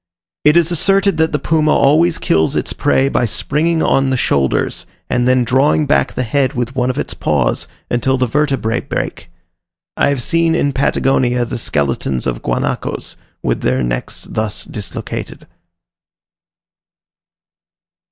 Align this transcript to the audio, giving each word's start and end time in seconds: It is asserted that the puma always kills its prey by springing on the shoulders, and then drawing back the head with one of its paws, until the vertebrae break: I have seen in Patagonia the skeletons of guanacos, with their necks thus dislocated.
It 0.43 0.57
is 0.57 0.71
asserted 0.71 1.17
that 1.17 1.31
the 1.31 1.37
puma 1.37 1.69
always 1.73 2.17
kills 2.17 2.55
its 2.55 2.73
prey 2.73 3.07
by 3.07 3.25
springing 3.27 3.83
on 3.83 4.09
the 4.09 4.17
shoulders, 4.17 4.87
and 5.11 5.27
then 5.27 5.43
drawing 5.43 5.85
back 5.85 6.13
the 6.13 6.23
head 6.23 6.53
with 6.53 6.75
one 6.75 6.89
of 6.89 6.97
its 6.97 7.13
paws, 7.13 7.67
until 7.87 8.17
the 8.17 8.25
vertebrae 8.25 8.79
break: 8.81 9.29
I 9.95 10.09
have 10.09 10.23
seen 10.23 10.55
in 10.55 10.73
Patagonia 10.73 11.45
the 11.45 11.55
skeletons 11.59 12.25
of 12.25 12.41
guanacos, 12.41 13.15
with 13.43 13.61
their 13.61 13.83
necks 13.83 14.23
thus 14.23 14.65
dislocated. 14.65 15.45